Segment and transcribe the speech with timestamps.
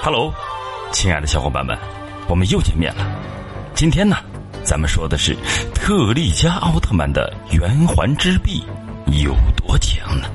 [0.00, 0.32] Hello，
[0.92, 1.76] 亲爱的小伙伴们，
[2.28, 3.04] 我们又见面了。
[3.74, 4.16] 今天呢，
[4.62, 5.36] 咱们说的是
[5.74, 8.64] 特利迦奥特曼的圆环之臂
[9.06, 10.28] 有多强呢？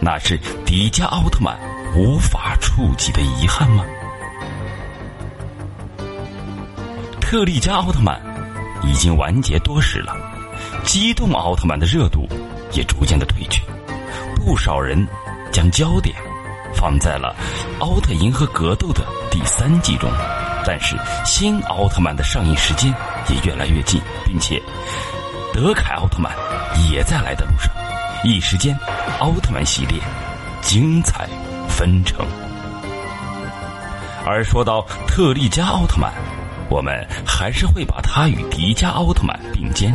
[0.00, 1.58] 那是迪迦奥特曼
[1.94, 3.84] 无法触及的遗憾吗？
[7.20, 8.18] 特利迦奥特曼
[8.82, 10.16] 已经完结多时了，
[10.84, 12.26] 机动奥特曼的热度
[12.72, 13.62] 也逐渐的退去，
[14.34, 15.06] 不少人
[15.52, 16.16] 将焦点。
[16.72, 17.34] 放在了
[17.80, 20.10] 《奥特银河格斗》的第三季中，
[20.66, 22.94] 但是新奥特曼的上映时间
[23.28, 24.62] 也越来越近，并且
[25.52, 26.32] 德凯奥特曼
[26.90, 27.72] 也在来的路上。
[28.22, 28.78] 一时间，
[29.18, 29.98] 奥特曼系列
[30.60, 31.26] 精彩
[31.68, 32.24] 纷呈。
[34.26, 36.12] 而说到特利迦奥特曼，
[36.68, 39.94] 我们还是会把它与迪迦奥特曼并肩。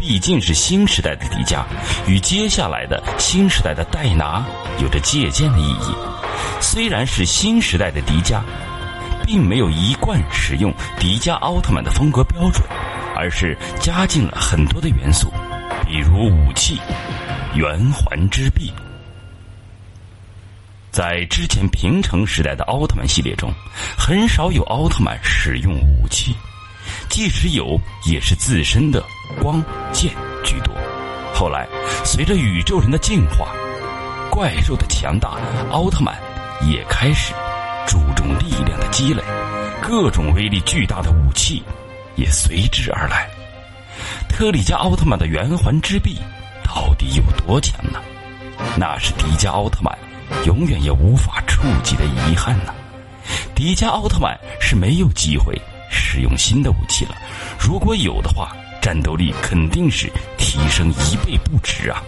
[0.00, 1.62] 毕竟是新时代的迪迦，
[2.08, 4.42] 与接下来的新时代的戴拿
[4.80, 5.94] 有着借鉴的意义。
[6.58, 8.40] 虽然是新时代的迪迦，
[9.26, 12.66] 并没有一贯使用迪迦奥特曼的风格标准，
[13.14, 15.30] 而是加进了很多的元素，
[15.84, 16.80] 比如武器
[17.54, 18.72] 圆环之臂。
[20.90, 23.52] 在之前平成时代的奥特曼系列中，
[23.98, 26.34] 很少有奥特曼使用武器。
[27.10, 29.04] 即使有，也是自身的
[29.42, 30.72] 光剑居多。
[31.34, 31.66] 后来，
[32.04, 33.48] 随着宇宙人的进化，
[34.30, 35.36] 怪兽的强大，
[35.70, 36.16] 奥特曼
[36.62, 37.34] 也开始
[37.86, 39.22] 注重力量的积累，
[39.82, 41.62] 各种威力巨大的武器
[42.14, 43.28] 也随之而来。
[44.28, 46.16] 特利迦奥特曼的圆环之臂
[46.62, 48.00] 到底有多强呢？
[48.76, 49.98] 那是迪迦奥特曼
[50.46, 52.72] 永远也无法触及的遗憾呢。
[53.54, 55.60] 迪迦奥特曼是没有机会。
[56.12, 57.14] 使用新的武器了，
[57.56, 58.50] 如果有的话，
[58.82, 62.02] 战斗力肯定是提升一倍不止啊！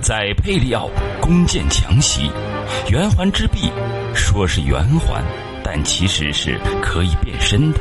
[0.00, 0.88] 在佩利奥
[1.20, 2.30] 弓箭强袭，
[2.90, 3.72] 圆环之臂
[4.14, 5.20] 说是圆环，
[5.64, 7.80] 但其实是可以变身的，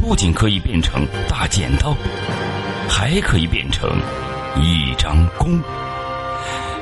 [0.00, 1.96] 不仅可以变成大剪刀，
[2.88, 3.90] 还可以变成
[4.54, 5.60] 一张弓。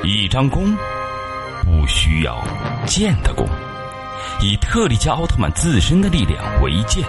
[0.02, 0.76] 一张弓
[1.64, 2.38] 不需要
[2.84, 3.48] 剑的弓。
[4.42, 7.04] 以特利迦奥特曼自身的力量为剑，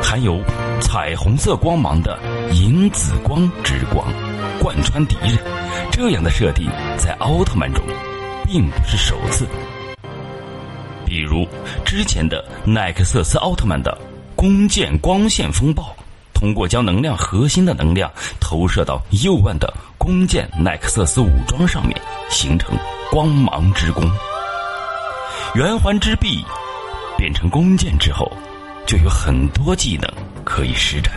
[0.00, 0.40] 含有
[0.80, 2.16] 彩虹色光芒的
[2.52, 4.06] 银紫光之光，
[4.60, 5.36] 贯穿敌人。
[5.90, 7.82] 这样的设定在奥特曼中
[8.46, 9.44] 并不是首次。
[11.04, 11.44] 比如
[11.84, 13.98] 之前的奈克瑟斯奥特曼的
[14.36, 15.96] 弓箭光线风暴，
[16.32, 22.00] 通过将能量核心的能量投射到右腕的弓箭奈克瑟斯武装上面，
[22.30, 22.70] 形成
[23.10, 24.08] 光芒之弓。
[25.56, 26.44] 圆环之臂。
[27.18, 28.32] 变成弓箭之后，
[28.86, 30.08] 就有很多技能
[30.44, 31.12] 可以施展，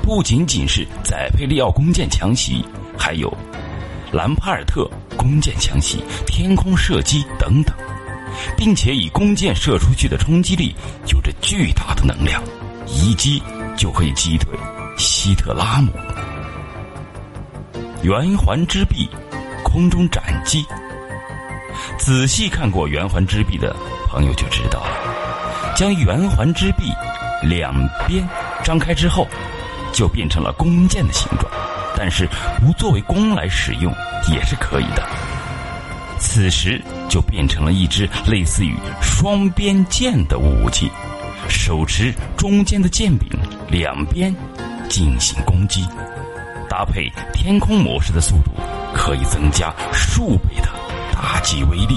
[0.00, 2.64] 不仅仅是载佩利奥弓箭强袭，
[2.96, 3.30] 还有
[4.12, 7.74] 兰帕尔特弓箭强袭、天空射击等等，
[8.56, 10.74] 并且以弓箭射出去的冲击力
[11.08, 12.40] 有着巨大的能量，
[12.86, 13.42] 一击
[13.76, 14.56] 就可以击退
[14.96, 15.90] 希特拉姆。
[18.02, 19.08] 圆环之臂，
[19.64, 20.64] 空中斩击。
[21.98, 23.74] 仔细看过圆环之臂的
[24.06, 25.21] 朋友就知道了。
[25.82, 26.92] 将圆环之臂
[27.42, 27.74] 两
[28.06, 28.24] 边
[28.62, 29.26] 张开之后，
[29.92, 31.52] 就变成了弓箭的形状，
[31.96, 32.24] 但是
[32.60, 33.92] 不作为弓来使用
[34.30, 35.04] 也是可以的。
[36.20, 40.88] 此时就变成了一支类似于双边剑的武器，
[41.48, 43.28] 手持中间的剑柄，
[43.68, 44.32] 两边
[44.88, 45.84] 进行攻击，
[46.70, 48.52] 搭配天空模式的速度，
[48.94, 50.68] 可以增加数倍的
[51.12, 51.96] 打击威力。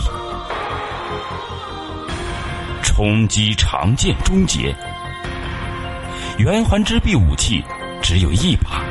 [2.96, 4.74] 冲击长剑终结，
[6.38, 7.62] 圆环之臂武器
[8.02, 8.82] 只有一把，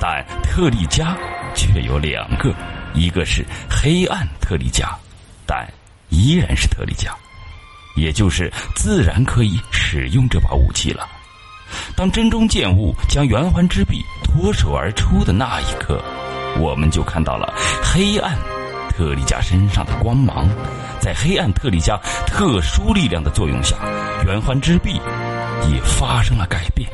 [0.00, 1.14] 但特利迦
[1.54, 2.54] 却有两个，
[2.94, 4.94] 一个是黑暗特利迦，
[5.44, 5.70] 但
[6.08, 7.10] 依然是特利迦，
[7.96, 11.06] 也就是自然可以使用这把武器了。
[11.94, 16.02] 当真中剑物将圆环之臂脱手而出的那一刻，
[16.58, 17.52] 我们就看到了
[17.82, 18.38] 黑暗。
[19.00, 20.46] 特利迦身上的光芒，
[21.00, 23.74] 在黑暗特利迦特殊力量的作用下，
[24.26, 25.00] 圆环之臂
[25.72, 26.86] 也发生了改变。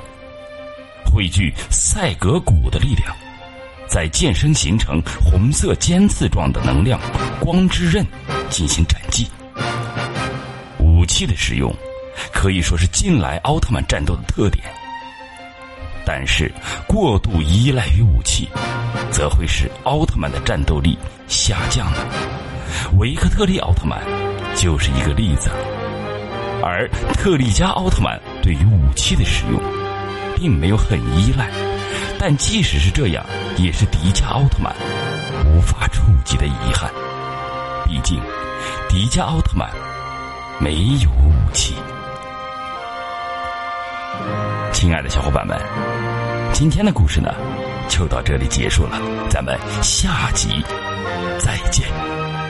[1.05, 3.13] 汇聚赛格古的力量，
[3.89, 7.01] 在剑身形成红色尖刺状的能量
[7.41, 8.07] 光之刃
[8.51, 9.29] 进行斩击。
[10.79, 11.75] 武器的使用
[12.33, 14.65] 可以说是近来奥特曼战斗的特点，
[16.05, 16.55] 但是
[16.87, 18.49] 过度依赖于武器。
[19.17, 22.01] 则会使奥特曼的战斗力下降的。
[22.99, 23.99] 维克特利奥特曼
[24.55, 25.49] 就是一个例子。
[26.63, 29.59] 而特利迦奥特曼对于武器的使用，
[30.37, 31.49] 并没有很依赖。
[32.19, 33.25] 但即使是这样，
[33.57, 34.71] 也是迪迦奥特曼
[35.47, 36.91] 无法触及的遗憾。
[37.87, 38.21] 毕竟，
[38.87, 39.71] 迪迦奥特曼
[40.61, 41.75] 没有武器。
[44.75, 45.59] 亲爱的小伙伴们，
[46.53, 47.35] 今天的故事呢，
[47.89, 48.99] 就到这里结束了，
[49.31, 50.63] 咱们下集
[51.39, 52.46] 再见。